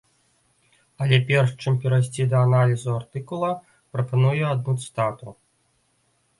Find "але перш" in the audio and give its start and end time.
1.05-1.51